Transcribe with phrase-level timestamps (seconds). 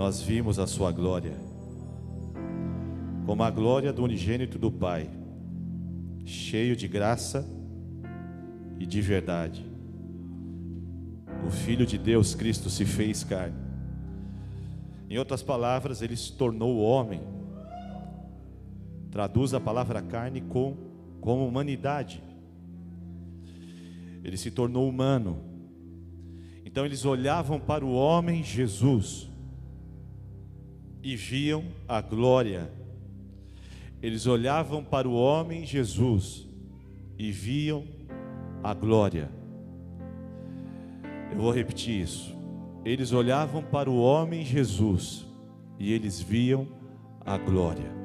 [0.00, 1.36] nós vimos a sua glória,
[3.26, 5.10] como a glória do unigênito do Pai,
[6.24, 7.46] cheio de graça
[8.78, 9.62] e de verdade.
[11.46, 13.58] O Filho de Deus, Cristo, se fez carne.
[15.10, 17.20] Em outras palavras, ele se tornou homem.
[19.10, 20.78] Traduz a palavra carne com,
[21.20, 22.22] com humanidade.
[24.24, 25.44] Ele se tornou humano.
[26.64, 29.29] Então eles olhavam para o homem Jesus
[31.02, 32.70] e viam a glória.
[34.02, 36.48] Eles olhavam para o homem Jesus
[37.18, 37.84] e viam
[38.62, 39.30] a glória.
[41.30, 42.34] Eu vou repetir isso.
[42.84, 45.26] Eles olhavam para o homem Jesus
[45.78, 46.66] e eles viam
[47.24, 48.00] a glória.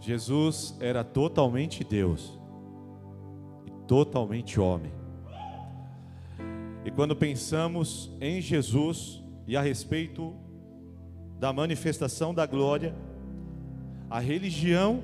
[0.00, 2.38] Jesus era totalmente Deus
[3.66, 4.92] e totalmente homem.
[6.84, 9.17] E quando pensamos em Jesus
[9.48, 10.36] e a respeito
[11.40, 12.94] da manifestação da glória,
[14.10, 15.02] a religião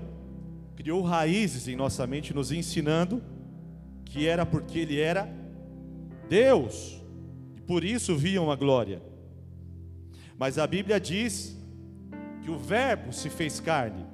[0.77, 3.23] criou raízes em nossa mente, nos ensinando
[4.05, 5.27] que era porque ele era
[6.29, 7.03] Deus,
[7.57, 9.03] e por isso viam a glória.
[10.39, 11.57] Mas a Bíblia diz
[12.43, 14.05] que o Verbo se fez carne.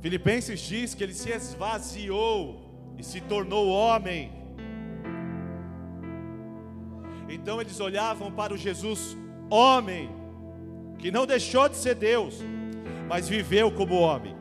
[0.00, 4.37] Filipenses diz que ele se esvaziou e se tornou homem.
[7.48, 9.16] Então eles olhavam para o Jesus
[9.48, 10.10] homem,
[10.98, 12.44] que não deixou de ser Deus,
[13.08, 14.36] mas viveu como homem.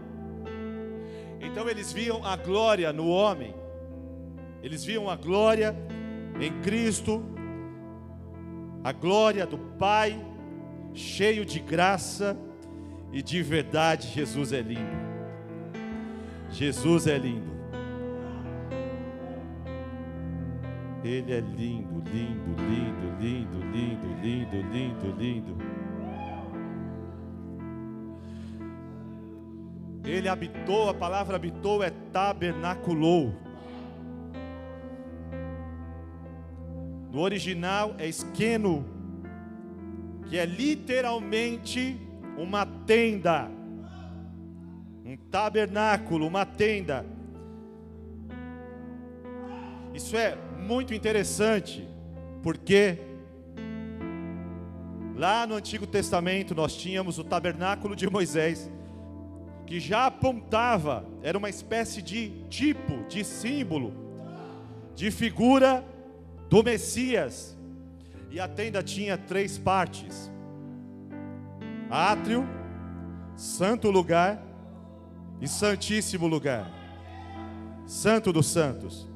[1.40, 3.56] Então eles viam a glória no homem,
[4.62, 5.74] eles viam a glória
[6.38, 7.24] em Cristo,
[8.84, 10.22] a glória do Pai,
[10.94, 12.38] cheio de graça
[13.14, 14.10] e de verdade.
[14.10, 14.98] Jesus é lindo.
[16.52, 17.57] Jesus é lindo.
[21.08, 25.58] Ele é lindo, lindo, lindo, lindo, lindo, lindo, lindo, lindo.
[30.04, 33.34] Ele habitou, a palavra habitou é tabernaculou.
[37.10, 38.86] No original é esqueno,
[40.28, 41.98] que é literalmente
[42.38, 43.50] uma tenda,
[45.06, 47.06] um tabernáculo, uma tenda.
[49.94, 51.88] Isso é muito interessante,
[52.44, 52.98] porque
[55.16, 58.70] lá no Antigo Testamento nós tínhamos o tabernáculo de Moisés,
[59.66, 63.94] que já apontava, era uma espécie de tipo, de símbolo,
[64.94, 65.84] de figura
[66.50, 67.58] do Messias.
[68.30, 70.30] E a tenda tinha três partes:
[71.90, 72.46] átrio,
[73.38, 74.44] santo lugar
[75.40, 76.70] e santíssimo lugar.
[77.86, 79.08] Santo dos santos.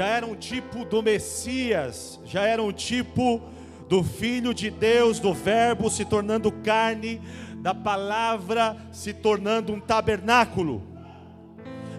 [0.00, 3.38] Já era um tipo do Messias, já era um tipo
[3.86, 7.20] do Filho de Deus, do Verbo se tornando carne,
[7.56, 10.82] da palavra se tornando um tabernáculo.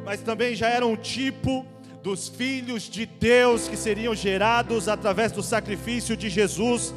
[0.04, 1.64] Mas também já era um tipo
[2.02, 6.96] dos filhos de Deus que seriam gerados através do sacrifício de Jesus,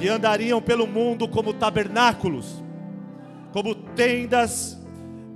[0.00, 2.60] que andariam pelo mundo como tabernáculos,
[3.52, 4.76] como tendas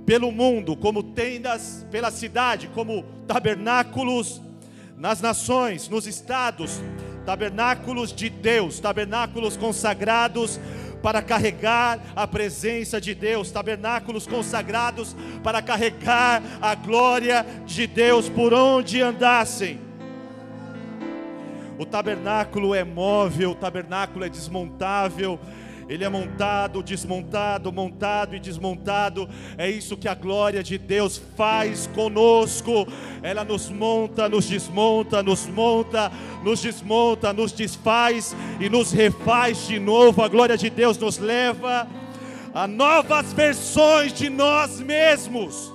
[0.05, 4.41] pelo mundo, como tendas pela cidade, como tabernáculos
[4.99, 6.81] nas nações, nos estados,
[7.25, 10.59] tabernáculos de Deus, tabernáculos consagrados
[11.01, 18.53] para carregar a presença de Deus, tabernáculos consagrados para carregar a glória de Deus por
[18.53, 19.79] onde andassem.
[21.77, 25.39] O tabernáculo é móvel, o tabernáculo é desmontável,
[25.89, 29.27] ele é montado, desmontado, montado e desmontado.
[29.57, 32.87] É isso que a glória de Deus faz conosco.
[33.23, 36.11] Ela nos monta, nos desmonta, nos monta,
[36.43, 40.21] nos desmonta, nos desfaz e nos refaz de novo.
[40.21, 41.87] A glória de Deus nos leva
[42.53, 45.73] a novas versões de nós mesmos.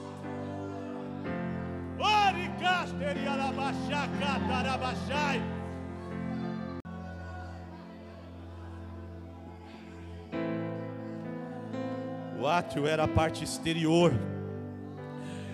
[12.45, 14.13] O átrio era a parte exterior.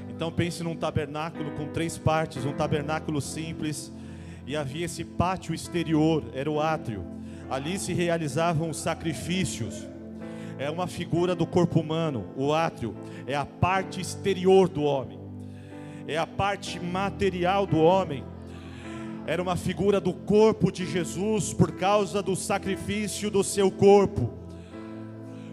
[0.08, 3.92] Então pense num tabernáculo com três partes, um tabernáculo simples,
[4.44, 7.06] e havia esse pátio exterior, era o átrio.
[7.48, 9.86] Ali se realizavam os sacrifícios.
[10.58, 12.26] É uma figura do corpo humano.
[12.36, 12.92] O átrio
[13.24, 15.20] é a parte exterior do homem.
[16.08, 18.24] É a parte material do homem.
[19.28, 24.39] Era uma figura do corpo de Jesus por causa do sacrifício do seu corpo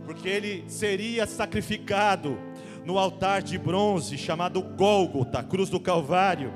[0.07, 2.39] porque ele seria sacrificado
[2.86, 6.54] no altar de bronze chamado Gólgota, cruz do Calvário,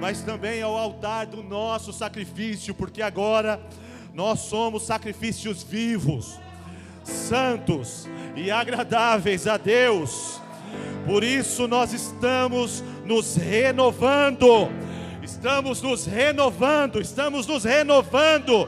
[0.00, 3.60] mas também ao altar do nosso sacrifício, porque agora
[4.14, 6.40] nós somos sacrifícios vivos,
[7.02, 10.40] santos e agradáveis a Deus.
[11.04, 14.70] Por isso nós estamos nos renovando,
[15.22, 18.66] estamos nos renovando, estamos nos renovando,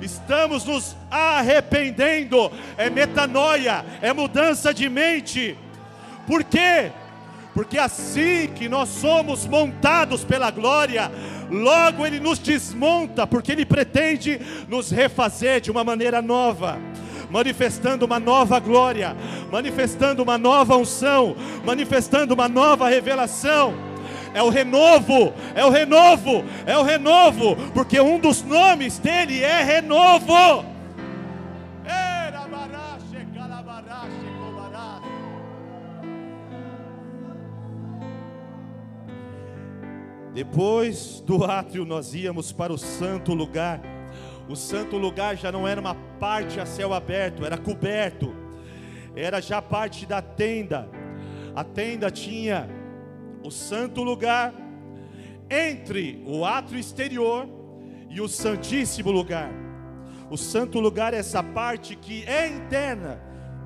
[0.00, 2.50] estamos nos arrependendo.
[2.76, 5.56] É metanoia, é mudança de mente.
[6.26, 6.90] Por quê?
[7.54, 11.10] Porque assim que nós somos montados pela glória,
[11.50, 16.78] logo Ele nos desmonta, porque Ele pretende nos refazer de uma maneira nova
[17.30, 19.16] manifestando uma nova glória,
[19.50, 23.74] manifestando uma nova unção, manifestando uma nova revelação.
[24.36, 29.62] É o renovo, é o renovo, é o renovo, porque um dos nomes dele é
[29.62, 30.62] renovo.
[40.34, 43.80] Depois do átrio, nós íamos para o santo lugar.
[44.50, 48.36] O santo lugar já não era uma parte a céu aberto, era coberto,
[49.16, 50.90] era já parte da tenda.
[51.54, 52.75] A tenda tinha
[53.46, 54.52] o santo lugar
[55.48, 57.48] entre o átrio exterior
[58.10, 59.52] e o santíssimo lugar.
[60.28, 63.20] O santo lugar é essa parte que é interna,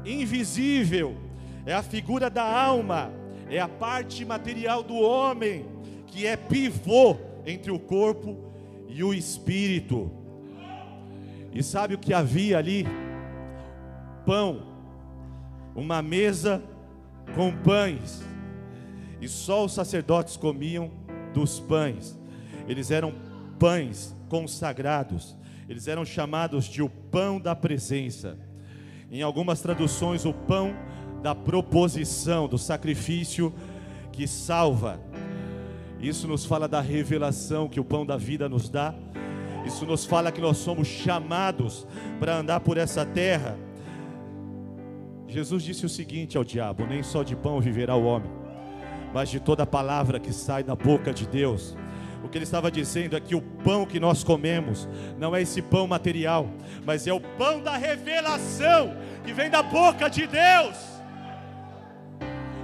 [0.05, 1.17] invisível,
[1.65, 3.11] é a figura da alma,
[3.49, 5.65] é a parte material do homem
[6.07, 7.17] que é pivô
[7.47, 8.37] entre o corpo
[8.87, 10.11] e o espírito.
[11.55, 12.87] E sabe o que havia ali?
[14.27, 14.63] Pão,
[15.75, 16.63] uma mesa
[17.35, 18.23] com pães,
[19.21, 20.91] e só os sacerdotes comiam
[21.35, 22.19] dos pães.
[22.69, 23.13] Eles eram
[23.59, 25.37] pães consagrados,
[25.69, 28.39] eles eram chamados de o pão da presença.
[29.11, 30.75] Em algumas traduções, o pão
[31.23, 33.53] da proposição, do sacrifício
[34.13, 35.01] que salva.
[36.01, 38.95] Isso nos fala da revelação que o pão da vida nos dá.
[39.67, 41.87] Isso nos fala que nós somos chamados
[42.19, 43.59] para andar por essa terra.
[45.29, 48.31] Jesus disse o seguinte ao diabo: Nem só de pão viverá o homem,
[49.13, 51.77] mas de toda palavra que sai da boca de Deus.
[52.23, 55.63] O que ele estava dizendo é que o pão que nós comemos não é esse
[55.63, 56.49] pão material,
[56.85, 60.77] mas é o pão da revelação que vem da boca de Deus.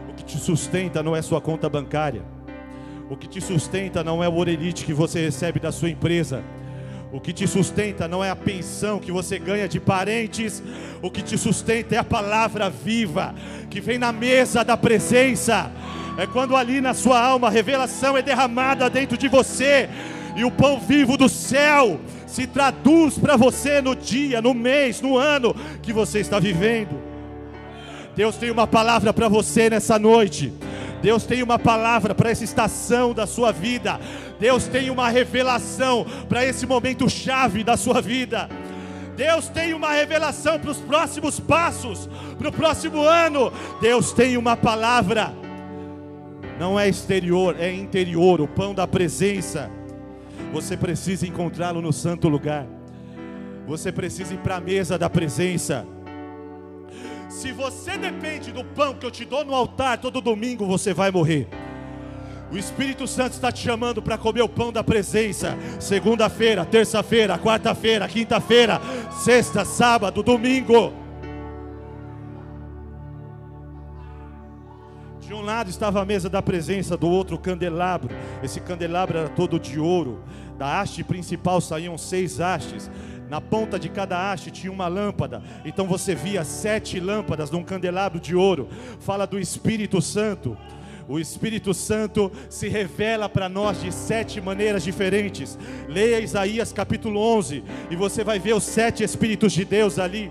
[0.09, 2.37] O que te sustenta não é sua conta bancária
[3.09, 6.43] o que te sustenta não é o orelite que você recebe da sua empresa.
[7.13, 10.63] O que te sustenta não é a pensão que você ganha de parentes.
[11.01, 13.33] O que te sustenta é a palavra viva
[13.71, 15.71] que vem na mesa da presença.
[16.19, 19.89] É quando ali na sua alma a revelação é derramada dentro de você
[20.35, 25.17] e o pão vivo do céu se traduz para você no dia, no mês, no
[25.17, 27.01] ano que você está vivendo.
[28.15, 30.53] Deus tem uma palavra para você nessa noite.
[31.03, 34.01] Deus tem uma palavra para essa estação da sua vida.
[34.41, 38.49] Deus tem uma revelação para esse momento chave da sua vida.
[39.17, 42.09] Deus tem uma revelação para os próximos passos,
[42.39, 43.53] para o próximo ano.
[43.81, 45.46] Deus tem uma palavra.
[46.59, 49.71] Não é exterior, é interior, o pão da presença.
[50.53, 52.67] Você precisa encontrá-lo no santo lugar.
[53.67, 55.87] Você precisa ir para a mesa da presença.
[57.29, 61.11] Se você depende do pão que eu te dou no altar todo domingo, você vai
[61.11, 61.47] morrer.
[62.51, 65.59] O Espírito Santo está te chamando para comer o pão da presença.
[65.81, 70.93] Segunda-feira, terça-feira, quarta-feira, quinta-feira, sexta, sábado, domingo.
[75.57, 78.15] Lado estava a mesa da presença, do outro candelabro.
[78.43, 80.23] Esse candelabro era todo de ouro.
[80.59, 82.91] Da haste principal saíam seis hastes.
[83.31, 85.43] Na ponta de cada haste tinha uma lâmpada.
[85.65, 88.69] Então você via sete lâmpadas num candelabro de ouro.
[89.01, 90.59] Fala do Espírito Santo.
[91.09, 95.59] O Espírito Santo se revela para nós de sete maneiras diferentes.
[95.89, 100.31] Leia Isaías capítulo 11 e você vai ver os sete Espíritos de Deus ali.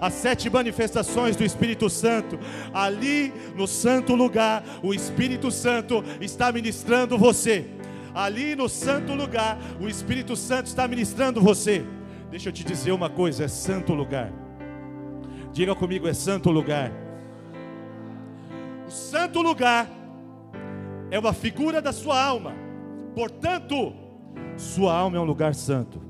[0.00, 2.38] As sete manifestações do Espírito Santo,
[2.72, 7.66] ali no santo lugar, o Espírito Santo está ministrando você.
[8.14, 11.84] Ali no santo lugar, o Espírito Santo está ministrando você.
[12.30, 14.32] Deixa eu te dizer uma coisa: é santo lugar.
[15.52, 16.92] Diga comigo, é santo lugar.
[18.86, 19.88] O santo lugar
[21.10, 22.54] é uma figura da sua alma,
[23.14, 23.92] portanto,
[24.56, 26.00] sua alma é um lugar santo.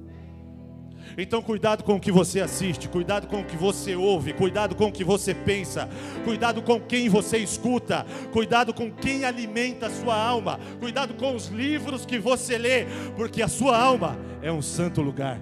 [1.16, 4.86] Então, cuidado com o que você assiste, cuidado com o que você ouve, cuidado com
[4.86, 5.88] o que você pensa,
[6.24, 11.48] cuidado com quem você escuta, cuidado com quem alimenta a sua alma, cuidado com os
[11.48, 12.86] livros que você lê,
[13.16, 15.40] porque a sua alma é um santo lugar.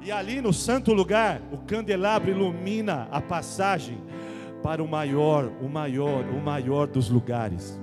[0.00, 3.98] E ali no santo lugar, o candelabro ilumina a passagem
[4.62, 7.78] para o maior, o maior, o maior dos lugares.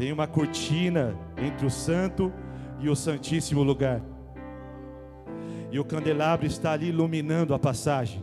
[0.00, 2.32] Tem uma cortina entre o santo
[2.78, 4.00] e o santíssimo lugar.
[5.70, 8.22] E o candelabro está ali iluminando a passagem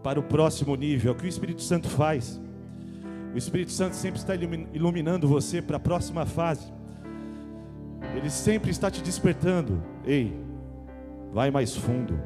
[0.00, 1.10] para o próximo nível.
[1.10, 2.40] É o que o Espírito Santo faz.
[3.34, 6.72] O Espírito Santo sempre está iluminando você para a próxima fase.
[8.14, 9.82] Ele sempre está te despertando.
[10.04, 10.38] Ei,
[11.32, 12.16] vai mais fundo.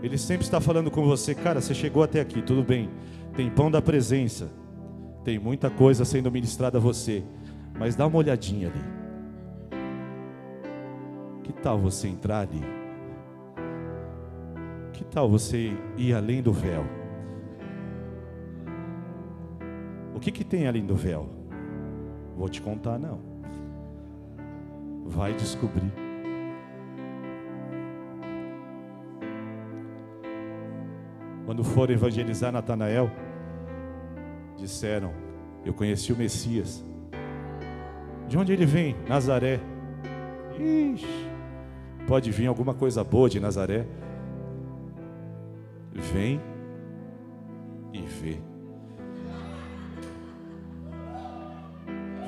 [0.00, 2.88] Ele sempre está falando com você, cara, você chegou até aqui, tudo bem.
[3.34, 4.48] Tem pão da presença.
[5.28, 7.22] Tem muita coisa sendo ministrada a você.
[7.78, 8.82] Mas dá uma olhadinha ali.
[11.42, 12.62] Que tal você entrar ali?
[14.90, 16.82] Que tal você ir além do véu?
[20.14, 21.28] O que, que tem além do véu?
[22.34, 23.20] Vou te contar, não.
[25.04, 25.92] Vai descobrir.
[31.44, 33.10] Quando foram evangelizar Natanael,
[34.58, 35.12] disseram:
[35.64, 36.84] Eu conheci o Messias.
[38.28, 38.94] De onde ele vem?
[39.08, 39.60] Nazaré.
[40.58, 41.06] Ixi,
[42.06, 43.86] pode vir alguma coisa boa de Nazaré.
[46.12, 46.40] Vem
[47.92, 48.38] e vê.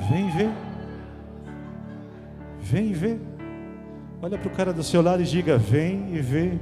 [0.09, 0.51] Vem ver.
[2.61, 3.21] Vem ver.
[4.23, 6.53] Olha para o cara do seu lado e diga: Vem e vê.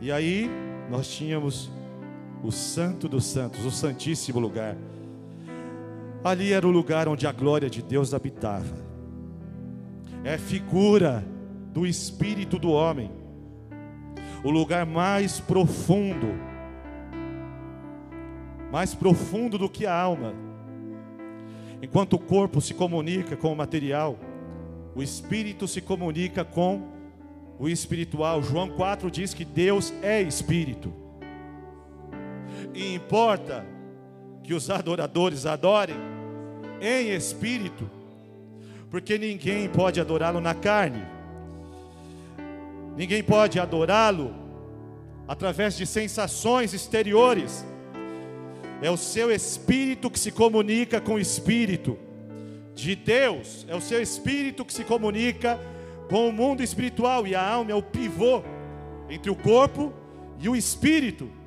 [0.00, 0.50] E aí,
[0.90, 1.70] nós tínhamos
[2.42, 4.76] o Santo dos Santos, o Santíssimo Lugar.
[6.22, 8.76] Ali era o lugar onde a glória de Deus habitava.
[10.22, 11.24] É figura
[11.72, 13.10] do espírito do homem.
[14.44, 16.28] O lugar mais profundo,
[18.70, 20.34] mais profundo do que a alma
[21.82, 24.18] Enquanto o corpo se comunica com o material,
[24.94, 26.82] o espírito se comunica com
[27.58, 28.42] o espiritual.
[28.42, 30.92] João 4 diz que Deus é espírito.
[32.80, 33.62] E importa
[34.42, 35.96] que os adoradores adorem
[36.80, 37.90] em espírito,
[38.88, 41.04] porque ninguém pode adorá-lo na carne.
[42.96, 44.34] Ninguém pode adorá-lo
[45.28, 47.66] através de sensações exteriores.
[48.80, 51.98] É o seu espírito que se comunica com o espírito
[52.74, 53.66] de Deus.
[53.68, 55.60] É o seu espírito que se comunica
[56.08, 58.42] com o mundo espiritual e a alma é o pivô
[59.10, 59.92] entre o corpo
[60.40, 61.39] e o espírito.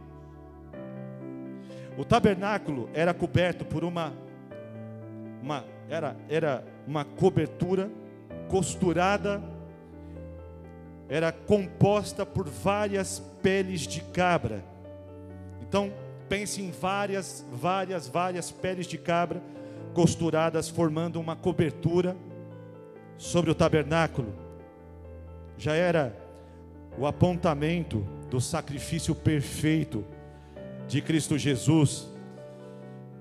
[1.98, 4.14] O tabernáculo era coberto por uma
[5.42, 7.90] uma era era uma cobertura
[8.50, 9.42] costurada
[11.10, 14.64] era composta por várias peles de cabra.
[15.62, 15.92] Então,
[16.34, 19.42] Pense em várias, várias, várias peles de cabra
[19.94, 22.16] costuradas, formando uma cobertura
[23.20, 24.34] sobre o tabernáculo.
[25.58, 26.16] Já era
[26.98, 28.00] o apontamento
[28.32, 30.04] do sacrifício perfeito
[30.88, 32.08] de Cristo Jesus,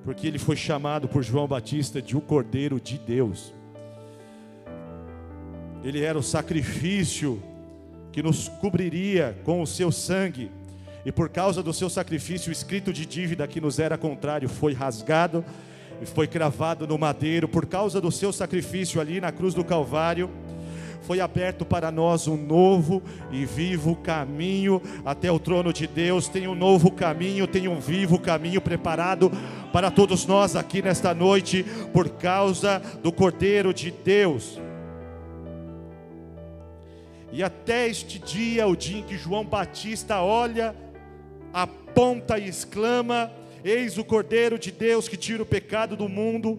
[0.04, 3.52] porque ele foi chamado por João Batista de o Cordeiro de Deus.
[5.82, 7.42] Ele era o sacrifício
[8.12, 10.50] que nos cobriria com o seu sangue
[11.04, 14.72] e por causa do seu sacrifício, o escrito de dívida que nos era contrário foi
[14.72, 15.44] rasgado
[16.00, 17.48] e foi cravado no madeiro.
[17.48, 20.30] Por causa do seu sacrifício ali na cruz do Calvário,
[21.02, 26.28] foi aberto para nós um novo e vivo caminho até o trono de Deus.
[26.28, 29.30] Tem um novo caminho, tem um vivo caminho preparado
[29.72, 34.60] para todos nós aqui nesta noite, por causa do Cordeiro de Deus.
[37.32, 40.76] E até este dia, o dia em que João Batista olha
[41.52, 43.32] aponta e exclama:
[43.64, 46.58] Eis o Cordeiro de Deus que tira o pecado do mundo.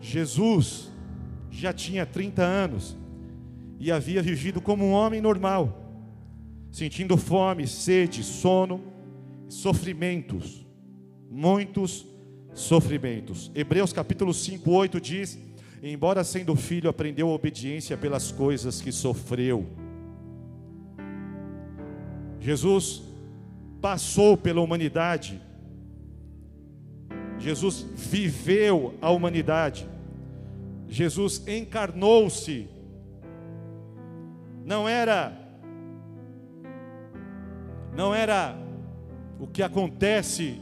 [0.00, 0.89] Jesus
[1.60, 2.96] já tinha 30 anos
[3.78, 5.92] e havia vivido como um homem normal,
[6.70, 8.82] sentindo fome, sede, sono,
[9.48, 10.66] sofrimentos,
[11.30, 12.06] muitos
[12.54, 13.50] sofrimentos.
[13.54, 15.38] Hebreus capítulo 5, 8 diz:
[15.82, 19.66] Embora sendo filho, aprendeu a obediência pelas coisas que sofreu.
[22.40, 23.02] Jesus
[23.82, 25.40] passou pela humanidade.
[27.38, 29.86] Jesus viveu a humanidade.
[30.90, 32.68] Jesus encarnou-se.
[34.64, 35.38] Não era
[37.96, 38.56] não era
[39.38, 40.60] o que acontece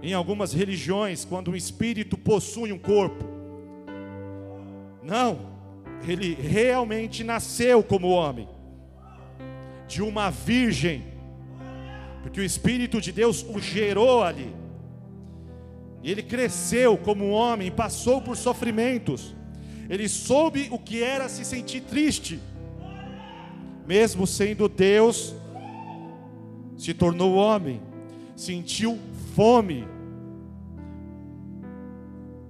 [0.00, 3.24] em algumas religiões quando um espírito possui um corpo.
[5.02, 5.38] Não,
[6.06, 8.48] ele realmente nasceu como homem
[9.88, 11.12] de uma virgem
[12.22, 14.54] porque o Espírito de Deus o gerou ali.
[16.02, 19.34] E ele cresceu como homem, passou por sofrimentos.
[19.92, 22.40] Ele soube o que era se sentir triste.
[23.86, 25.34] Mesmo sendo Deus,
[26.78, 27.82] se tornou homem,
[28.34, 28.98] sentiu
[29.34, 29.86] fome.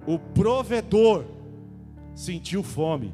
[0.07, 1.25] O provedor
[2.15, 3.13] sentiu fome.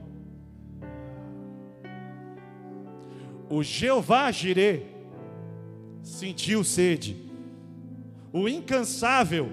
[3.50, 4.86] O Jeová Jireh
[6.03, 7.17] sentiu sede.
[8.31, 9.50] O incansável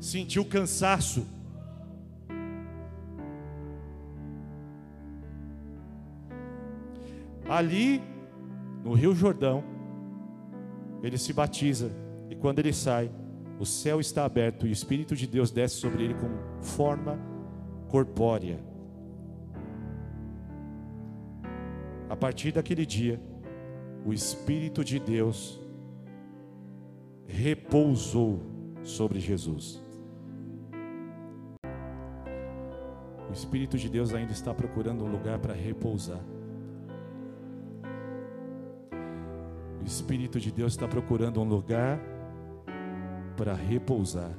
[0.00, 1.26] sentiu cansaço.
[7.48, 8.00] Ali,
[8.84, 9.62] no Rio Jordão,
[11.02, 11.90] ele se batiza
[12.30, 13.10] e quando ele sai,
[13.58, 16.28] o céu está aberto e o Espírito de Deus desce sobre ele com
[16.62, 17.18] forma
[17.88, 18.58] corpórea.
[22.08, 23.20] A partir daquele dia,
[24.04, 25.60] o Espírito de Deus
[27.26, 28.40] repousou
[28.82, 29.80] sobre Jesus.
[33.28, 36.20] O Espírito de Deus ainda está procurando um lugar para repousar.
[39.82, 42.00] O Espírito de Deus está procurando um lugar
[43.36, 44.30] para repousar.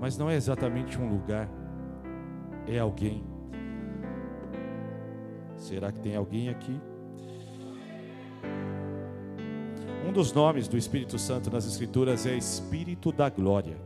[0.00, 1.48] Mas não é exatamente um lugar,
[2.66, 3.24] é alguém.
[5.56, 6.78] Será que tem alguém aqui?
[10.06, 13.76] Um dos nomes do Espírito Santo nas Escrituras é Espírito da Glória.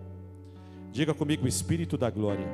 [0.91, 2.49] Diga comigo, Espírito da Glória.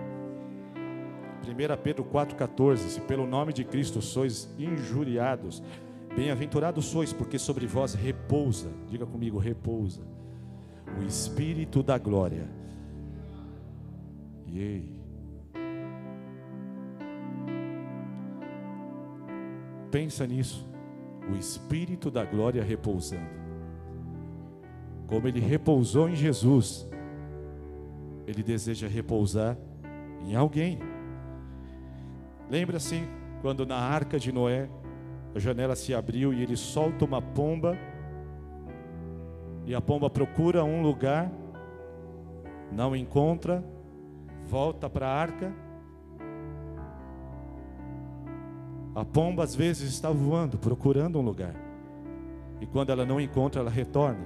[1.42, 5.62] 1 Pedro 4,14: Se pelo nome de Cristo sois injuriados,
[6.16, 10.00] Bem-aventurados sois, porque sobre vós repousa, diga comigo, repousa,
[10.98, 12.48] o Espírito da glória.
[14.46, 14.96] E
[19.90, 20.66] Pensa nisso,
[21.30, 23.30] o Espírito da glória repousando.
[25.06, 26.88] Como ele repousou em Jesus,
[28.26, 29.56] ele deseja repousar
[30.24, 30.78] em alguém.
[32.50, 33.08] Lembra-se
[33.42, 34.68] quando na arca de Noé
[35.36, 37.76] a janela se abriu e ele solta uma pomba.
[39.66, 41.30] E a pomba procura um lugar,
[42.72, 43.62] não encontra,
[44.46, 45.52] volta para a arca.
[48.94, 51.54] A pomba às vezes está voando, procurando um lugar.
[52.58, 54.24] E quando ela não encontra, ela retorna.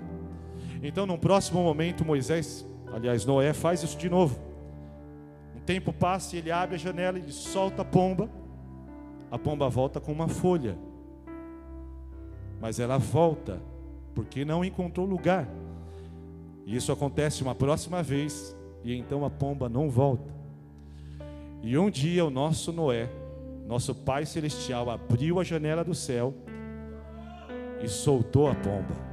[0.81, 4.39] Então, num próximo momento, Moisés, aliás, Noé, faz isso de novo.
[5.57, 8.31] Um tempo passa e ele abre a janela e solta a pomba.
[9.29, 10.79] A pomba volta com uma folha
[12.61, 13.61] mas ela volta
[14.15, 15.49] porque não encontrou lugar.
[16.67, 20.33] E isso acontece uma próxima vez, e então a pomba não volta.
[21.63, 23.09] E um dia o nosso Noé,
[23.67, 26.35] nosso Pai Celestial, abriu a janela do céu
[27.83, 29.11] e soltou a pomba.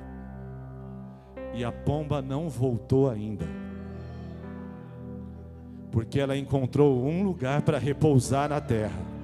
[1.53, 3.45] E a pomba não voltou ainda.
[5.91, 9.16] Porque ela encontrou um lugar para repousar na terra.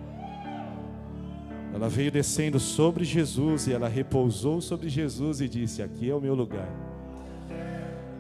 [1.74, 6.22] Ela veio descendo sobre Jesus e ela repousou sobre Jesus e disse: Aqui é o
[6.22, 6.70] meu lugar,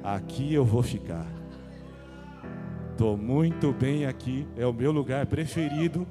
[0.03, 1.27] aqui eu vou ficar.
[2.91, 6.07] Estou muito bem aqui, é o meu lugar preferido.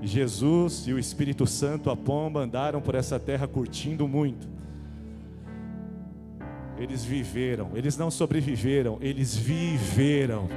[0.00, 4.48] Jesus e o Espírito Santo, a pomba, andaram por essa terra curtindo muito.
[6.76, 10.48] Eles viveram, eles não sobreviveram, eles viveram.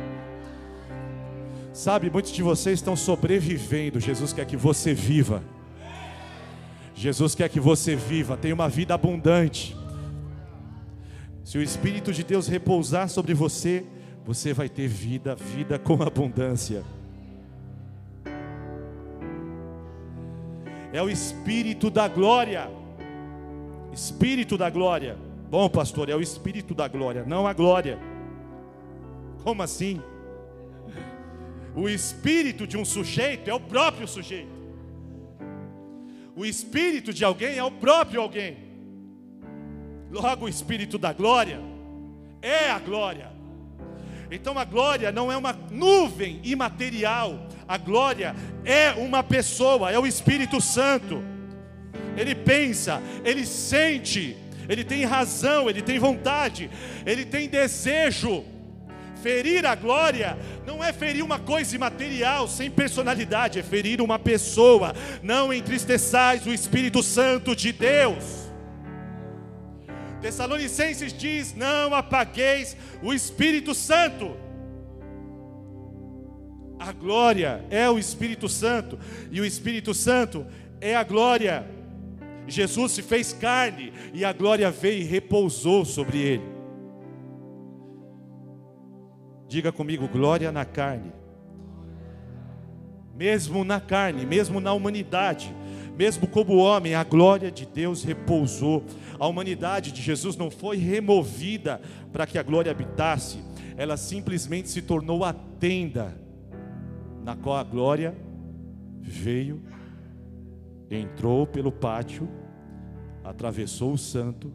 [1.75, 3.99] Sabe, muitos de vocês estão sobrevivendo.
[3.99, 5.43] Jesus quer que você viva.
[6.95, 9.75] Jesus quer que você viva, tenha uma vida abundante.
[11.43, 13.85] Se o Espírito de Deus repousar sobre você,
[14.23, 16.81] você vai ter vida, vida com abundância.
[20.93, 22.71] É o Espírito da glória.
[23.91, 25.17] Espírito da glória.
[25.51, 27.99] Bom, pastor, é o Espírito da glória, não a glória.
[29.43, 30.01] Como assim?
[31.75, 34.55] O espírito de um sujeito é o próprio sujeito.
[36.35, 38.57] O espírito de alguém é o próprio alguém.
[40.11, 41.59] Logo, o espírito da glória
[42.41, 43.31] é a glória.
[44.31, 50.07] Então, a glória não é uma nuvem imaterial, a glória é uma pessoa, é o
[50.07, 51.23] Espírito Santo.
[52.17, 54.35] Ele pensa, ele sente,
[54.67, 56.69] ele tem razão, ele tem vontade,
[57.05, 58.43] ele tem desejo.
[59.25, 64.93] Ferir a glória não é ferir uma coisa imaterial, sem personalidade, é ferir uma pessoa.
[65.23, 68.23] Não entristeçais o Espírito Santo de Deus.
[70.21, 74.38] Tessalonicenses diz: Não apagueis o Espírito Santo.
[76.77, 78.99] A glória é o Espírito Santo,
[79.31, 80.45] e o Espírito Santo
[80.79, 81.67] é a glória.
[82.47, 86.55] Jesus se fez carne, e a glória veio e repousou sobre ele.
[89.47, 91.12] Diga comigo, glória na carne.
[93.15, 95.55] Mesmo na carne, mesmo na humanidade,
[95.97, 98.84] mesmo como homem, a glória de Deus repousou.
[99.17, 101.79] A humanidade de Jesus não foi removida
[102.12, 103.39] para que a glória habitasse,
[103.77, 106.17] ela simplesmente se tornou a tenda
[107.23, 108.15] na qual a glória
[109.01, 109.62] veio,
[110.89, 112.29] entrou pelo pátio,
[113.23, 114.53] atravessou o santo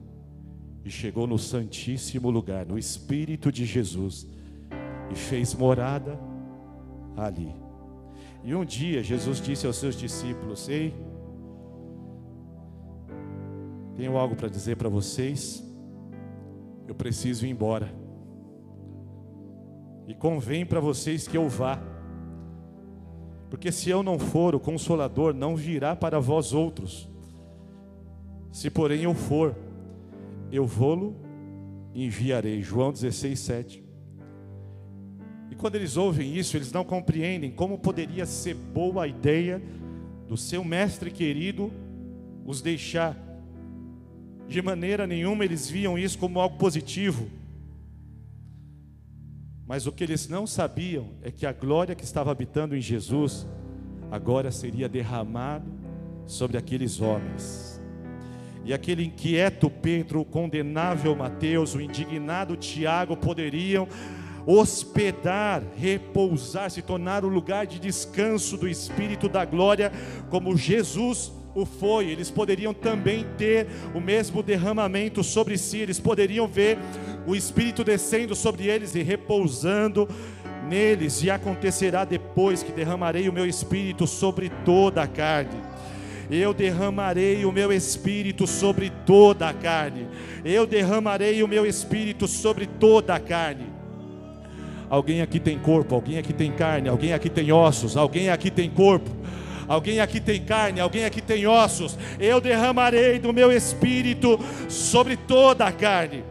[0.84, 4.26] e chegou no Santíssimo lugar, no Espírito de Jesus,
[5.10, 6.18] e fez morada
[7.16, 7.54] ali.
[8.42, 10.94] E um dia Jesus disse aos seus discípulos: Ei,
[13.96, 15.62] tenho algo para dizer para vocês,
[16.88, 17.92] eu preciso ir embora,
[20.06, 21.78] e convém para vocês que eu vá,
[23.50, 27.10] porque se eu não for, o Consolador não virá para vós outros,
[28.52, 29.54] se porém eu for,
[30.50, 31.16] eu vou-lo
[31.94, 32.62] enviarei.
[32.62, 33.89] João 16, 7.
[35.60, 39.60] Quando eles ouvem isso, eles não compreendem como poderia ser boa a ideia
[40.26, 41.70] do seu mestre querido
[42.46, 43.14] os deixar.
[44.48, 47.28] De maneira nenhuma eles viam isso como algo positivo.
[49.66, 53.46] Mas o que eles não sabiam é que a glória que estava habitando em Jesus
[54.10, 55.70] agora seria derramado
[56.26, 57.78] sobre aqueles homens.
[58.64, 63.86] E aquele inquieto Pedro, o condenável Mateus, o indignado Tiago poderiam
[64.46, 69.92] hospedar, repousar, se tornar o lugar de descanso do Espírito da glória,
[70.28, 72.08] como Jesus o foi.
[72.08, 76.78] Eles poderiam também ter o mesmo derramamento sobre si, eles poderiam ver
[77.26, 80.08] o Espírito descendo sobre eles e repousando
[80.68, 81.22] neles.
[81.22, 85.70] E acontecerá depois que derramarei o meu Espírito sobre toda a carne
[86.30, 90.06] eu derramarei o meu espírito sobre toda a carne.
[90.44, 93.69] Eu derramarei o meu espírito sobre toda a carne.
[94.90, 98.68] Alguém aqui tem corpo, alguém aqui tem carne, alguém aqui tem ossos, alguém aqui tem
[98.68, 99.08] corpo.
[99.68, 101.96] Alguém aqui tem carne, alguém aqui tem ossos.
[102.18, 104.36] Eu derramarei do meu espírito
[104.68, 106.24] sobre toda a carne.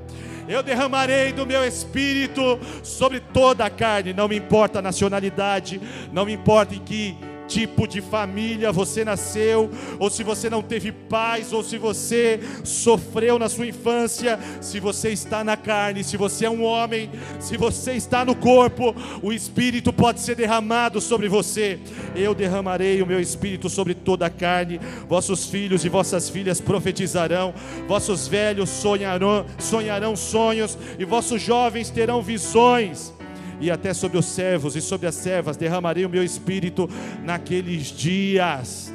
[0.46, 4.12] Eu derramarei do meu espírito sobre toda a carne.
[4.12, 5.80] Não me importa a nacionalidade,
[6.12, 7.16] não me importa em que
[7.50, 13.40] tipo de família você nasceu, ou se você não teve paz, ou se você sofreu
[13.40, 17.10] na sua infância, se você está na carne, se você é um homem,
[17.40, 21.80] se você está no corpo, o Espírito pode ser derramado sobre você.
[22.16, 27.54] Eu derramarei o meu Espírito sobre toda a carne, vossos filhos e vossas filhas profetizarão,
[27.88, 33.19] vossos velhos sonharão, sonharão sonhos, e vossos jovens terão visões
[33.60, 36.90] e até sobre os servos e sobre as servas derramarei o meu espírito
[37.24, 38.94] naqueles dias.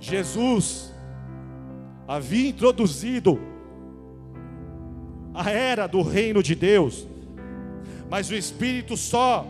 [0.00, 0.92] Jesus
[2.08, 3.38] havia introduzido
[5.34, 7.06] a era do reino de Deus,
[8.08, 9.46] mas o espírito só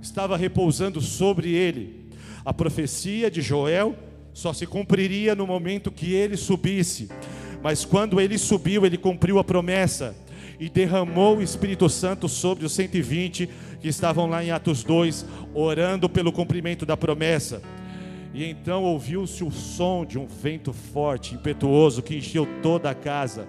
[0.00, 2.06] estava repousando sobre ele.
[2.44, 3.96] A profecia de Joel
[4.32, 7.08] só se cumpriria no momento que ele subisse.
[7.62, 10.14] Mas quando ele subiu, ele cumpriu a promessa
[10.58, 13.48] e derramou o Espírito Santo sobre os 120
[13.80, 17.62] que estavam lá em Atos 2, orando pelo cumprimento da promessa.
[18.34, 23.48] E então ouviu-se o som de um vento forte, impetuoso, que encheu toda a casa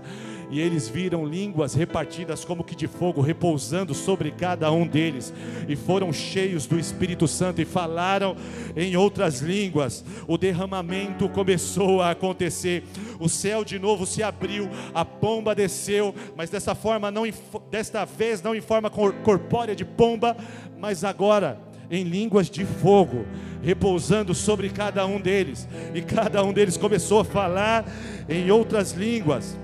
[0.50, 5.34] e eles viram línguas repartidas como que de fogo repousando sobre cada um deles,
[5.68, 8.36] e foram cheios do Espírito Santo e falaram
[8.76, 10.04] em outras línguas.
[10.28, 12.84] O derramamento começou a acontecer,
[13.20, 17.24] o céu de novo se abriu, a pomba desceu, mas dessa forma não
[17.70, 20.36] desta vez não em forma corpórea de pomba,
[20.80, 23.26] mas agora em línguas de fogo,
[23.62, 27.86] repousando sobre cada um deles, e cada um deles começou a falar
[28.28, 29.58] em outras línguas.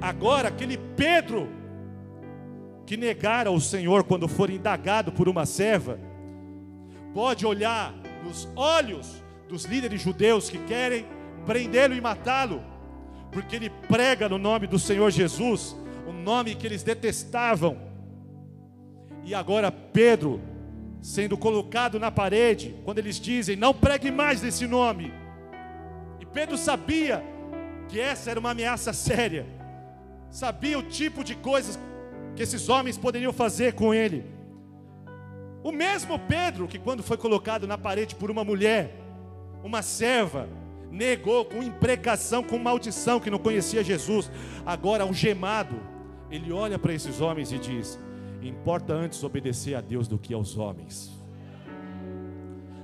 [0.00, 1.48] Agora, aquele Pedro
[2.86, 5.98] que negara o Senhor quando for indagado por uma serva,
[7.12, 11.04] pode olhar nos olhos dos líderes judeus que querem
[11.44, 12.62] prendê-lo e matá-lo,
[13.32, 17.76] porque ele prega no nome do Senhor Jesus, o nome que eles detestavam.
[19.24, 20.40] E agora Pedro,
[21.02, 25.12] sendo colocado na parede, quando eles dizem: Não pregue mais nesse nome.
[26.18, 27.22] E Pedro sabia
[27.88, 29.57] que essa era uma ameaça séria
[30.30, 31.78] sabia o tipo de coisas
[32.36, 34.24] que esses homens poderiam fazer com ele.
[35.62, 38.94] O mesmo Pedro que, quando foi colocado na parede por uma mulher,
[39.62, 40.48] uma serva,
[40.90, 44.30] negou com imprecação, com maldição, que não conhecia Jesus,
[44.64, 45.80] agora algemado,
[46.30, 47.98] ele olha para esses homens e diz:
[48.42, 51.10] Importa antes obedecer a Deus do que aos homens.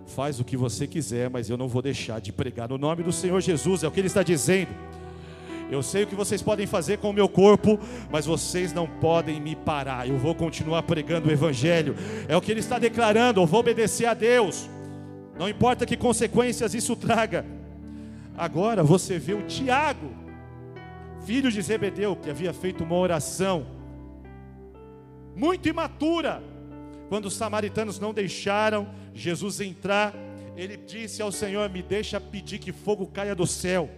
[0.07, 3.13] Faz o que você quiser, mas eu não vou deixar de pregar no nome do
[3.13, 4.71] Senhor Jesus, é o que ele está dizendo.
[5.71, 7.79] Eu sei o que vocês podem fazer com o meu corpo,
[8.11, 10.09] mas vocês não podem me parar.
[10.09, 11.97] Eu vou continuar pregando o Evangelho.
[12.29, 13.41] É o que ele está declarando.
[13.41, 14.69] Eu vou obedecer a Deus.
[15.39, 17.45] Não importa que consequências isso traga.
[18.37, 20.11] Agora você vê o Tiago,
[21.25, 23.67] filho de Zebedeu, que havia feito uma oração
[25.35, 26.43] muito imatura,
[27.09, 30.15] quando os samaritanos não deixaram Jesus entrar,
[30.57, 33.91] ele disse ao Senhor: Me deixa pedir que fogo caia do céu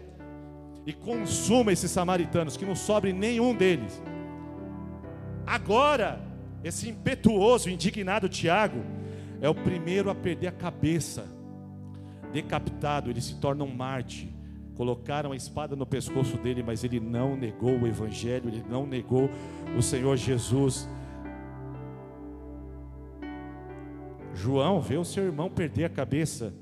[0.86, 4.00] e consuma esses samaritanos, que não sobre nenhum deles.
[5.44, 6.20] Agora,
[6.62, 8.82] esse impetuoso, indignado Tiago,
[9.40, 11.26] é o primeiro a perder a cabeça,
[12.32, 14.32] decapitado, ele se torna um Marte.
[14.76, 19.28] Colocaram a espada no pescoço dele, mas ele não negou o Evangelho, ele não negou
[19.76, 20.88] o Senhor Jesus.
[24.34, 26.54] João vê o seu irmão perder a cabeça,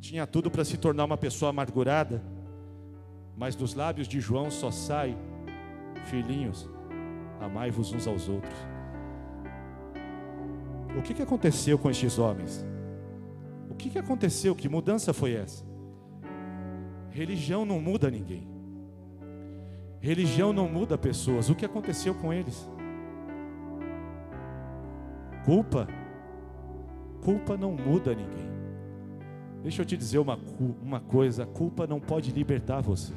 [0.00, 2.22] tinha tudo para se tornar uma pessoa amargurada,
[3.36, 5.16] mas dos lábios de João só sai:
[6.06, 6.68] Filhinhos,
[7.40, 8.54] amai-vos uns aos outros.
[10.98, 12.64] O que, que aconteceu com estes homens?
[13.68, 14.54] O que, que aconteceu?
[14.54, 15.64] Que mudança foi essa?
[17.10, 18.48] Religião não muda ninguém.
[20.00, 21.50] Religião não muda pessoas.
[21.50, 22.68] O que aconteceu com eles?
[25.44, 25.86] Culpa
[27.26, 28.46] culpa não muda ninguém.
[29.60, 30.38] Deixa eu te dizer uma,
[30.80, 33.12] uma coisa: a culpa não pode libertar você.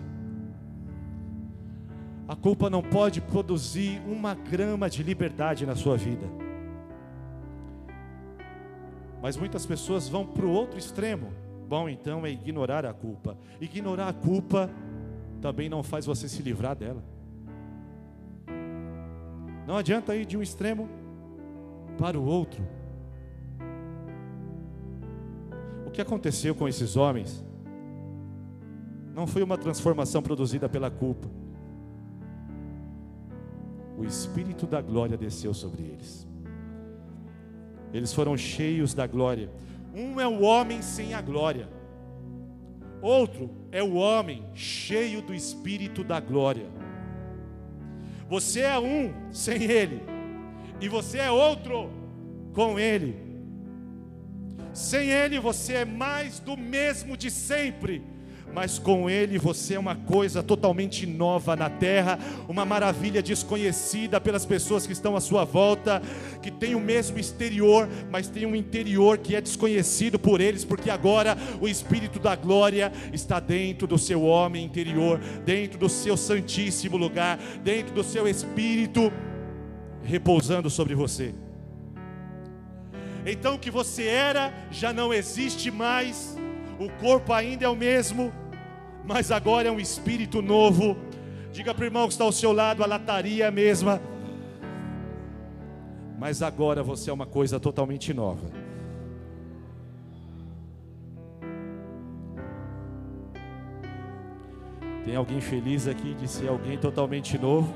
[2.30, 6.28] A culpa não pode produzir uma grama de liberdade na sua vida.
[9.20, 11.34] Mas muitas pessoas vão para o outro extremo.
[11.68, 13.36] Bom, então é ignorar a culpa.
[13.60, 14.70] Ignorar a culpa
[15.42, 17.04] também não faz você se livrar dela.
[19.66, 20.88] Não adianta ir de um extremo
[21.98, 22.64] para o outro.
[25.84, 27.44] O que aconteceu com esses homens
[29.16, 31.28] não foi uma transformação produzida pela culpa.
[34.00, 36.26] O Espírito da glória desceu sobre eles.
[37.94, 39.52] Eles foram cheios da glória.
[39.94, 41.68] Um é o homem sem a glória,
[43.02, 46.68] outro é o homem cheio do Espírito da glória.
[48.30, 50.02] Você é um sem ele,
[50.80, 51.90] e você é outro
[52.54, 53.28] com ele.
[54.74, 58.02] Sem Ele você é mais do mesmo de sempre,
[58.54, 64.46] mas com Ele você é uma coisa totalmente nova na terra, uma maravilha desconhecida pelas
[64.46, 66.02] pessoas que estão à sua volta,
[66.42, 70.90] que tem o mesmo exterior, mas tem um interior que é desconhecido por eles, porque
[70.90, 76.98] agora o Espírito da glória está dentro do seu homem interior, dentro do seu santíssimo
[76.98, 79.12] lugar, dentro do seu espírito,
[80.04, 81.34] repousando sobre você.
[83.26, 86.38] Então o que você era já não existe mais,
[86.80, 88.32] o corpo ainda é o mesmo,
[89.04, 90.96] mas agora é um espírito novo.
[91.52, 94.02] Diga para o irmão que está ao seu lado, a lataria é a mesma,
[96.18, 98.48] mas agora você é uma coisa totalmente nova.
[105.04, 107.74] Tem alguém feliz aqui de ser alguém totalmente novo?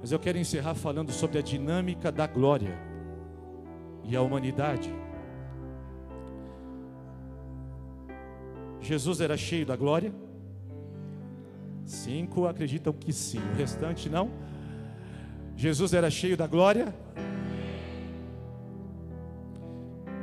[0.00, 2.95] Mas eu quero encerrar falando sobre a dinâmica da glória
[4.06, 4.92] e a humanidade.
[8.80, 10.12] Jesus era cheio da glória?
[11.84, 14.30] Cinco acreditam que sim, o restante não.
[15.56, 16.94] Jesus era cheio da glória?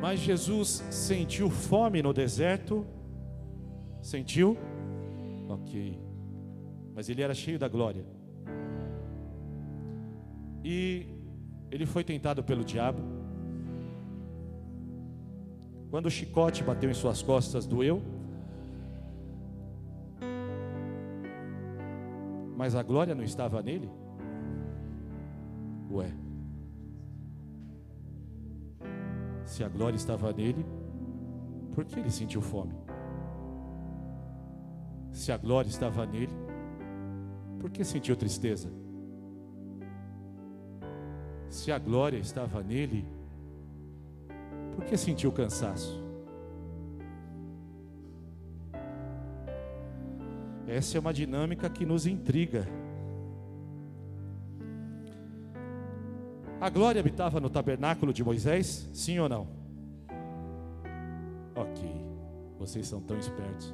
[0.01, 2.85] Mas Jesus sentiu fome no deserto?
[4.01, 4.57] Sentiu?
[5.47, 5.99] Ok.
[6.93, 8.05] Mas ele era cheio da glória.
[10.63, 11.07] E
[11.71, 13.22] ele foi tentado pelo diabo.
[15.93, 18.01] Quando o chicote bateu em suas costas, doeu.
[22.57, 23.87] Mas a glória não estava nele?
[25.91, 26.11] Ué.
[29.45, 30.65] Se a glória estava nele,
[31.75, 32.73] por que ele sentiu fome?
[35.11, 36.33] Se a glória estava nele,
[37.59, 38.67] por que sentiu tristeza?
[41.51, 43.05] Se a glória estava nele,
[44.73, 46.03] por que sentiu cansaço?
[50.67, 52.67] Essa é uma dinâmica que nos intriga.
[56.59, 58.89] A glória habitava no tabernáculo de Moisés?
[58.93, 59.47] Sim ou não?
[61.55, 61.83] Ok,
[62.57, 63.73] vocês são tão espertos.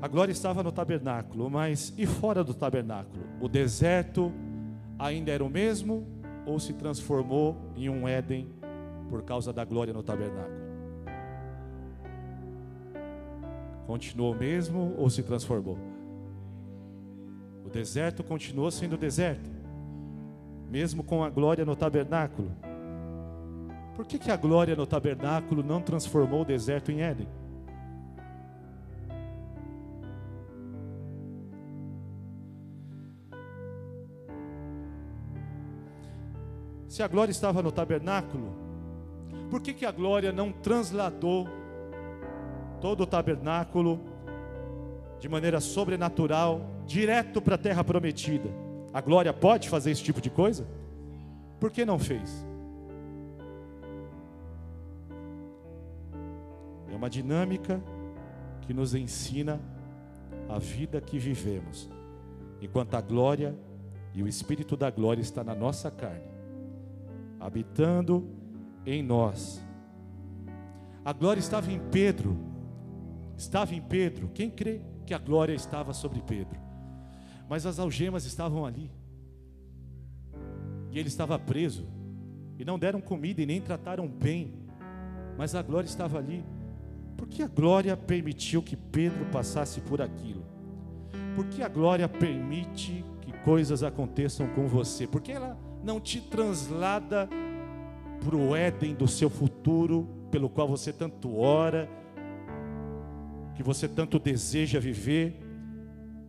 [0.00, 3.24] A glória estava no tabernáculo, mas e fora do tabernáculo?
[3.40, 4.32] O deserto
[4.98, 6.06] ainda era o mesmo
[6.44, 8.48] ou se transformou em um Éden
[9.08, 10.58] por causa da glória no tabernáculo?
[13.86, 15.78] Continuou mesmo ou se transformou?
[17.64, 19.50] O deserto continuou sendo deserto,
[20.70, 22.50] mesmo com a glória no tabernáculo.
[23.94, 27.28] Por que, que a glória no tabernáculo não transformou o deserto em Éden?
[36.98, 38.52] Se a glória estava no tabernáculo,
[39.48, 41.46] por que, que a glória não transladou
[42.80, 44.00] todo o tabernáculo
[45.20, 48.50] de maneira sobrenatural, direto para a terra prometida?
[48.92, 50.66] A glória pode fazer esse tipo de coisa?
[51.60, 52.44] Por que não fez?
[56.92, 57.80] É uma dinâmica
[58.62, 59.60] que nos ensina
[60.48, 61.88] a vida que vivemos,
[62.60, 63.56] enquanto a glória
[64.12, 66.27] e o Espírito da glória está na nossa carne
[67.40, 68.28] habitando
[68.84, 69.64] em nós.
[71.04, 72.36] A glória estava em Pedro,
[73.36, 74.30] estava em Pedro.
[74.34, 76.60] Quem crê que a glória estava sobre Pedro?
[77.48, 78.90] Mas as algemas estavam ali,
[80.90, 81.86] e ele estava preso,
[82.58, 84.52] e não deram comida e nem trataram bem,
[85.36, 86.44] mas a glória estava ali.
[87.16, 90.44] Por que a glória permitiu que Pedro passasse por aquilo?
[91.34, 95.06] Por que a glória permite que coisas aconteçam com você?
[95.06, 95.56] Porque ela
[95.88, 97.26] não te translada
[98.22, 101.88] para o Éden do seu futuro, pelo qual você tanto ora,
[103.54, 105.40] que você tanto deseja viver?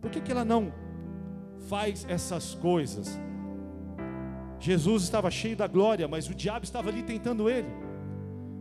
[0.00, 0.72] Por que, que ela não
[1.68, 3.20] faz essas coisas?
[4.58, 7.68] Jesus estava cheio da glória, mas o diabo estava ali tentando ele,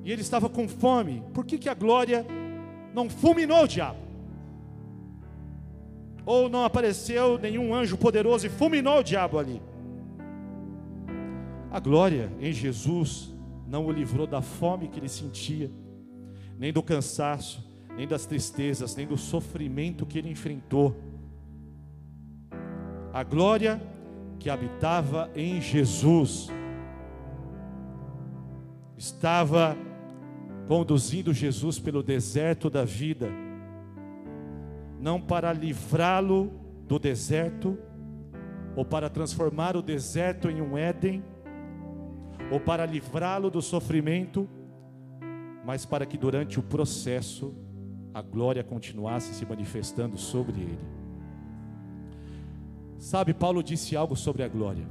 [0.03, 1.23] e ele estava com fome.
[1.33, 2.25] Por que, que a glória
[2.93, 3.99] não fulminou o diabo?
[6.25, 9.61] Ou não apareceu nenhum anjo poderoso e fulminou o diabo ali?
[11.71, 13.33] A glória em Jesus
[13.67, 15.69] não o livrou da fome que ele sentia,
[16.57, 17.63] nem do cansaço,
[17.95, 20.95] nem das tristezas, nem do sofrimento que ele enfrentou.
[23.13, 23.81] A glória
[24.39, 26.49] que habitava em Jesus
[28.97, 29.77] estava
[30.67, 33.29] conduzindo Jesus pelo deserto da vida,
[34.99, 36.51] não para livrá-lo
[36.87, 37.77] do deserto,
[38.75, 41.23] ou para transformar o deserto em um Éden,
[42.51, 44.47] ou para livrá-lo do sofrimento,
[45.65, 47.53] mas para que durante o processo
[48.13, 50.79] a glória continuasse se manifestando sobre ele.
[52.97, 54.85] Sabe, Paulo disse algo sobre a glória.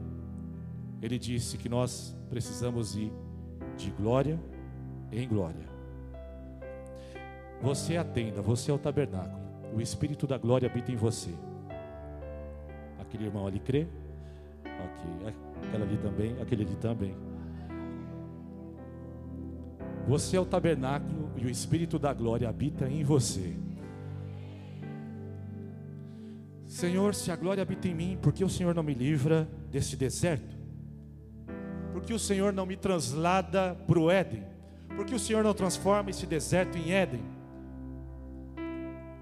[1.02, 3.12] Ele disse que nós precisamos ir
[3.76, 4.40] de glória
[5.12, 5.68] em glória.
[7.60, 9.38] Você é a tenda, você é o tabernáculo.
[9.74, 11.30] O Espírito da glória habita em você.
[12.98, 13.86] Aquele irmão ali crê?
[14.64, 15.34] Ok.
[15.66, 17.14] Aquela ali também, aquele ali também.
[20.08, 23.54] Você é o tabernáculo e o Espírito da glória habita em você.
[26.66, 29.96] Senhor, se a glória habita em mim, por que o Senhor não me livra desse
[29.96, 30.56] deserto?
[31.92, 34.44] Por que o Senhor não me translada para o Éden?
[34.96, 37.22] Por que o Senhor não transforma esse deserto em Éden?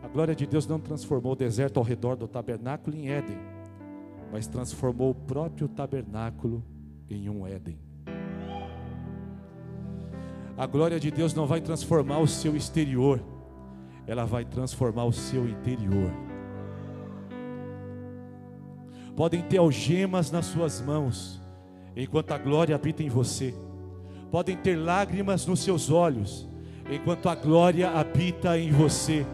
[0.04, 3.38] A glória de Deus não transformou o deserto ao redor do tabernáculo em Éden,
[4.30, 6.62] mas transformou o próprio tabernáculo
[7.10, 7.85] em um Éden.
[10.58, 13.22] A glória de Deus não vai transformar o seu exterior,
[14.06, 16.10] ela vai transformar o seu interior.
[19.14, 21.42] Podem ter algemas nas suas mãos,
[21.94, 23.54] enquanto a glória habita em você.
[24.30, 26.48] Podem ter lágrimas nos seus olhos,
[26.90, 29.26] enquanto a glória habita em você.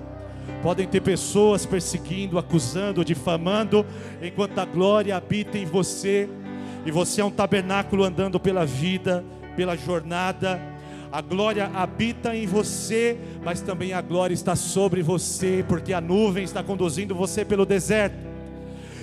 [0.61, 3.87] Podem ter pessoas perseguindo, acusando, difamando,
[4.21, 6.29] enquanto a glória habita em você.
[6.85, 10.72] E você é um tabernáculo andando pela vida, pela jornada
[11.13, 16.43] a glória habita em você, mas também a glória está sobre você, porque a nuvem
[16.43, 18.33] está conduzindo você pelo deserto.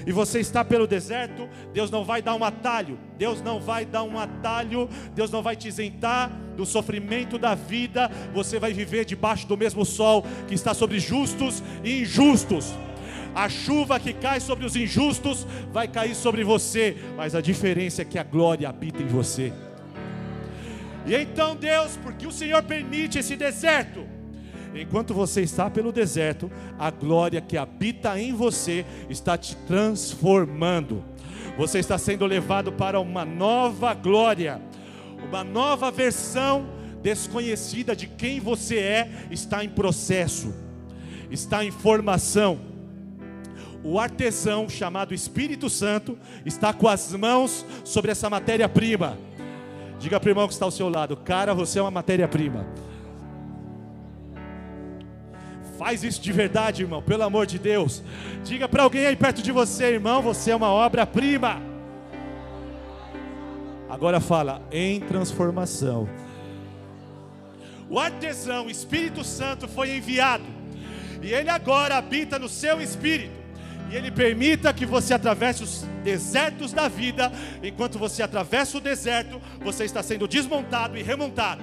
[0.08, 4.02] E você está pelo deserto, Deus não vai dar um atalho, Deus não vai dar
[4.02, 9.46] um atalho, Deus não vai te isentar do sofrimento da vida, você vai viver debaixo
[9.46, 12.74] do mesmo sol que está sobre justos e injustos.
[13.36, 18.06] A chuva que cai sobre os injustos vai cair sobre você, mas a diferença é
[18.06, 19.54] que a glória habita em você.
[21.10, 24.06] E então, Deus, porque o Senhor permite esse deserto,
[24.76, 31.04] enquanto você está pelo deserto, a glória que habita em você está te transformando.
[31.58, 34.62] Você está sendo levado para uma nova glória,
[35.28, 36.70] uma nova versão
[37.02, 40.54] desconhecida de quem você é, está em processo,
[41.32, 42.60] está em formação.
[43.84, 49.18] O artesão chamado Espírito Santo está com as mãos sobre essa matéria-prima
[50.00, 52.66] Diga para o irmão que está ao seu lado, cara, você é uma matéria-prima.
[55.78, 58.02] Faz isso de verdade, irmão, pelo amor de Deus.
[58.44, 61.62] Diga para alguém aí perto de você, irmão, você é uma obra-prima.
[63.90, 66.08] Agora fala, em transformação.
[67.90, 70.44] O artesão, o Espírito Santo, foi enviado,
[71.24, 73.39] e ele agora habita no seu espírito,
[73.90, 77.32] e ele permita que você atravesse os desertos da vida,
[77.64, 81.62] enquanto você atravessa o deserto, você está sendo desmontado e remontado.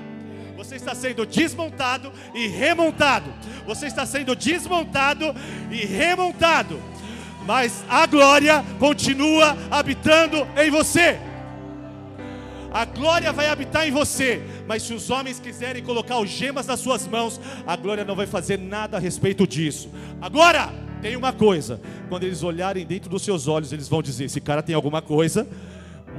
[0.57, 3.33] Você está sendo desmontado e remontado.
[3.67, 5.35] Você está sendo desmontado
[5.71, 6.83] e remontado.
[7.47, 11.19] Mas a glória continua habitando em você.
[12.73, 17.07] A glória vai habitar em você, mas se os homens quiserem colocar algemas nas suas
[17.07, 19.91] mãos, a glória não vai fazer nada a respeito disso.
[20.21, 24.41] Agora, tem uma coisa: quando eles olharem dentro dos seus olhos, eles vão dizer: esse
[24.41, 25.47] cara tem alguma coisa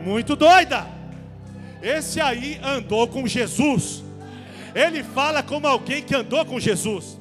[0.04, 0.86] muito doida.
[1.82, 4.04] Esse aí andou com Jesus.
[4.74, 7.20] Ele fala como alguém que andou com Jesus.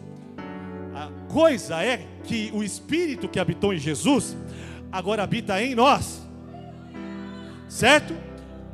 [0.95, 4.37] A coisa é que o Espírito que habitou em Jesus
[4.91, 6.23] agora habita em nós,
[7.69, 8.15] certo?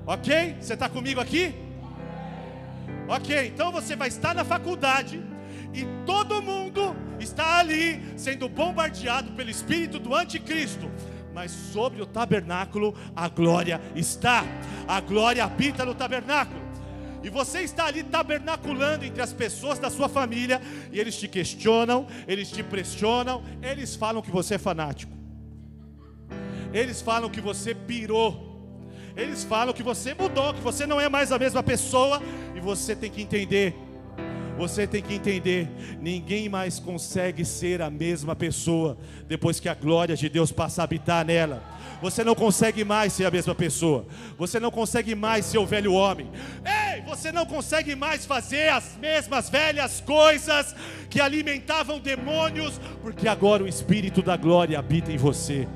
[0.07, 0.57] Ok?
[0.61, 1.55] Você está comigo aqui?
[3.09, 5.21] Ok, então você vai estar na faculdade
[5.75, 6.52] e todo mundo
[7.33, 10.91] está ali sendo bombardeado pelo espírito do anticristo.
[11.35, 14.45] Mas sobre o tabernáculo a glória está,
[14.87, 16.61] a glória habita no tabernáculo.
[17.23, 20.61] E você está ali tabernaculando entre as pessoas da sua família,
[20.91, 25.13] e eles te questionam, eles te pressionam, eles falam que você é fanático,
[26.73, 28.83] eles falam que você pirou,
[29.17, 32.21] eles falam que você mudou, que você não é mais a mesma pessoa,
[32.57, 33.73] e você tem que entender.
[34.57, 35.69] Você tem que entender,
[36.01, 40.85] ninguém mais consegue ser a mesma pessoa depois que a glória de Deus passa a
[40.85, 41.63] habitar nela.
[42.03, 44.05] Você não consegue mais ser a mesma pessoa.
[44.37, 46.31] Você não consegue mais ser o velho homem.
[46.65, 50.75] Ei, você não consegue mais fazer as mesmas velhas coisas
[51.09, 55.69] que alimentavam demônios, porque agora o espírito da glória habita em você.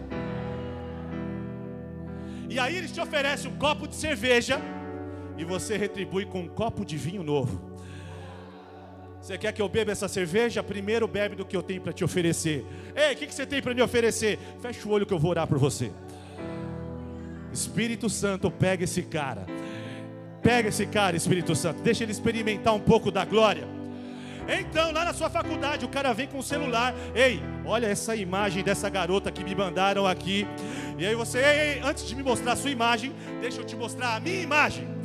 [2.50, 4.60] E aí eles te oferecem um copo de cerveja
[5.36, 7.75] e você retribui com um copo de vinho novo.
[9.26, 10.62] Você quer que eu beba essa cerveja?
[10.62, 12.64] Primeiro bebe do que eu tenho para te oferecer.
[12.94, 14.38] Ei, o que, que você tem para me oferecer?
[14.62, 15.90] Fecha o olho que eu vou orar por você.
[17.52, 19.44] Espírito Santo, pega esse cara.
[20.40, 21.82] Pega esse cara, Espírito Santo.
[21.82, 23.66] Deixa ele experimentar um pouco da glória.
[24.46, 26.94] Então, lá na sua faculdade, o cara vem com o celular.
[27.12, 30.46] Ei, olha essa imagem dessa garota que me mandaram aqui.
[30.96, 33.74] E aí você, ei, ei, antes de me mostrar a sua imagem, deixa eu te
[33.74, 34.95] mostrar a minha imagem.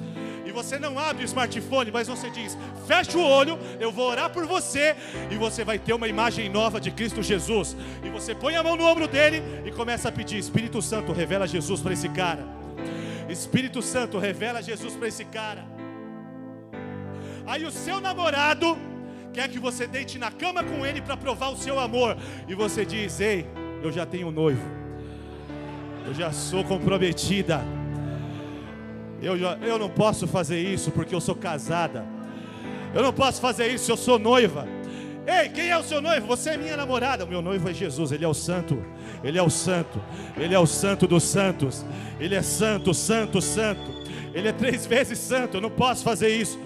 [0.52, 4.30] E você não abre o smartphone, mas você diz: fecha o olho, eu vou orar
[4.30, 4.94] por você,
[5.32, 7.74] e você vai ter uma imagem nova de Cristo Jesus.
[8.04, 11.48] E você põe a mão no ombro dele e começa a pedir: Espírito Santo, revela
[11.48, 12.46] Jesus para esse cara.
[13.30, 15.64] Espírito Santo, revela Jesus para esse cara.
[17.48, 18.78] Aí o seu namorado
[19.32, 22.18] quer que você deite na cama com ele para provar o seu amor.
[22.46, 23.48] E você diz: Ei,
[23.82, 24.70] eu já tenho um noivo,
[26.06, 27.62] eu já sou comprometida.
[29.22, 32.06] Eu, eu não posso fazer isso porque eu sou casada.
[32.94, 34.68] Eu não posso fazer isso, eu sou noiva.
[35.26, 36.26] Ei, quem é o seu noivo?
[36.28, 37.24] Você é minha namorada.
[37.24, 38.84] O meu noivo é Jesus, ele é o santo.
[39.24, 40.02] Ele é o santo.
[40.36, 41.86] Ele é o santo dos santos.
[42.20, 44.02] Ele é santo, santo, santo.
[44.34, 45.58] Ele é três vezes santo.
[45.58, 46.60] Eu não posso fazer isso.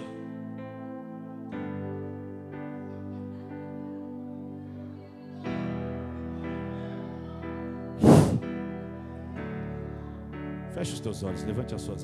[10.73, 12.03] Feche os teus olhos, levante as suas